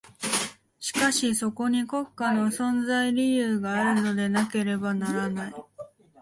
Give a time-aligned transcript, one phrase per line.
[0.79, 5.53] しかしそこに国家の存在理由があるのでなければならない。